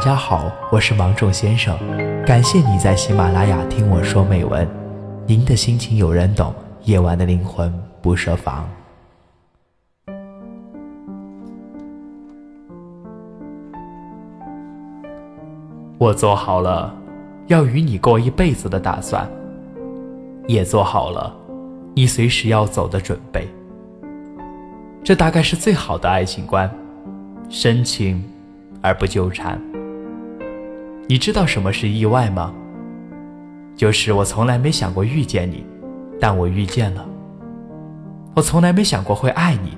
[0.00, 1.76] 大家好，我是芒种先生，
[2.24, 4.66] 感谢你在喜马拉雅听我说美文。
[5.26, 7.70] 您的心情有人懂，夜晚的灵魂
[8.00, 8.66] 不设防。
[15.98, 16.96] 我做好了
[17.48, 19.30] 要与你过一辈子的打算，
[20.46, 21.30] 也做好了
[21.94, 23.46] 你随时要走的准备。
[25.04, 26.70] 这大概是最好的爱情观，
[27.50, 28.24] 深情
[28.80, 29.60] 而不纠缠。
[31.10, 32.54] 你知道什么是意外吗？
[33.76, 35.66] 就是我从来没想过遇见你，
[36.20, 37.04] 但我遇见了。
[38.32, 39.76] 我从来没想过会爱你，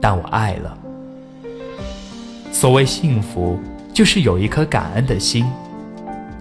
[0.00, 0.76] 但我爱了。
[2.50, 3.60] 所谓幸福，
[3.94, 5.46] 就是有一颗感恩的心，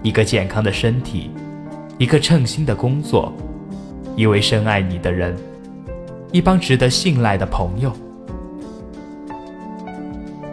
[0.02, 1.30] 一个健康的身体，
[2.00, 3.31] 一个称心的工作，
[4.16, 5.38] 一位深爱你的人，
[6.31, 7.94] 一帮值得信赖的朋友。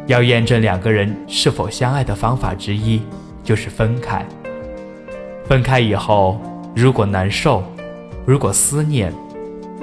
[0.07, 3.01] 要验证两个人是否相爱的方法之一。
[3.49, 4.23] 就是分开。
[5.47, 6.39] 分开以后，
[6.77, 7.65] 如果难受，
[8.27, 9.11] 如果思念，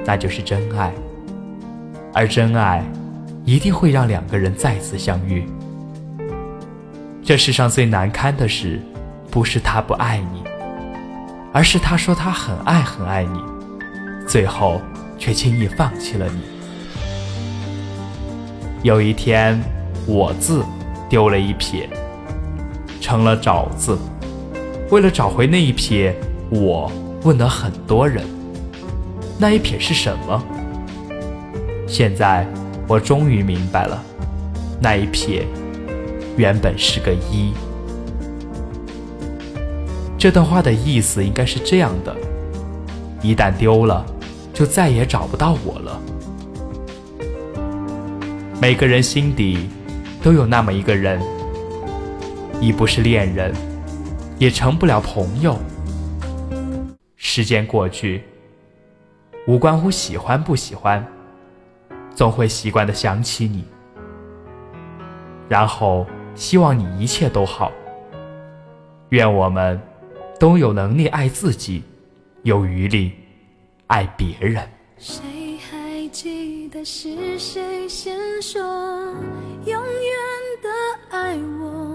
[0.05, 0.93] 那就是真爱。
[2.13, 2.85] 而真爱，
[3.43, 5.49] 一定会让两个人再次相遇。
[7.23, 8.79] 这世上最难堪的事，
[9.31, 10.43] 不是他不爱你，
[11.51, 13.39] 而是他说他很爱很爱你，
[14.27, 14.79] 最后
[15.17, 16.41] 却轻易放弃了你。
[18.83, 19.59] 有一天，
[20.05, 20.63] 我字
[21.09, 21.89] 丢了一撇。
[22.99, 23.97] 成了找字，
[24.89, 26.15] 为了找回那一撇，
[26.49, 26.91] 我
[27.23, 28.23] 问了很多人，
[29.37, 30.43] 那一撇是什么？
[31.87, 32.47] 现在
[32.87, 34.01] 我终于明白了，
[34.81, 35.45] 那一撇
[36.35, 37.53] 原本是个一。
[40.17, 42.15] 这段话的意思应该是这样的：
[43.21, 44.03] 一旦丢了，
[44.53, 46.01] 就再也找不到我了。
[48.59, 49.69] 每个人心底
[50.23, 51.21] 都有那么一个人。
[52.61, 53.53] 已不是恋人，
[54.39, 55.57] 也成不了朋友。
[57.15, 58.23] 时间过去，
[59.47, 61.05] 无关乎喜欢不喜欢，
[62.15, 63.65] 总会习惯的想起你，
[65.49, 67.71] 然后希望你一切都好。
[69.09, 69.79] 愿我们
[70.39, 71.83] 都有能力爱自己，
[72.43, 73.11] 有余力
[73.87, 74.67] 爱别人。
[74.97, 78.61] 谁还记得是谁先说
[79.65, 80.13] 永远
[80.63, 80.69] 的
[81.09, 81.94] 爱我？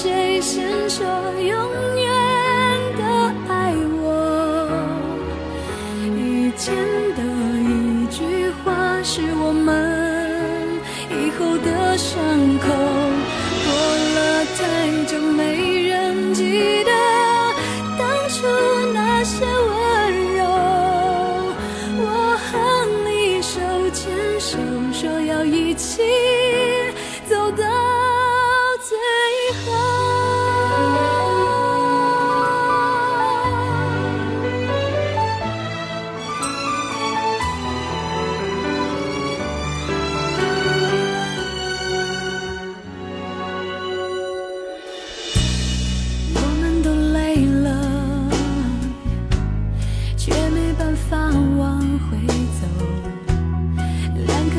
[0.00, 1.04] 谁先说
[1.40, 1.97] 永远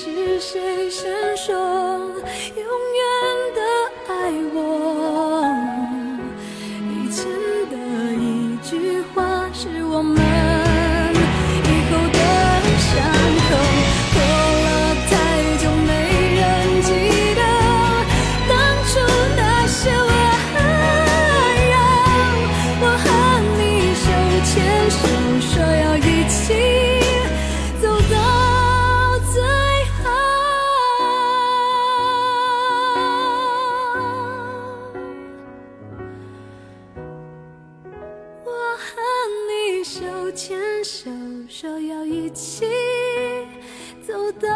[0.00, 1.58] 是谁先说永
[2.54, 3.02] 远
[3.52, 3.60] 的
[4.06, 4.56] 爱我？
[6.88, 7.26] 以前
[7.68, 7.74] 的
[8.14, 10.22] 一句话是我们
[40.32, 41.10] 牵手
[41.48, 42.66] 说要一起
[44.06, 44.48] 走到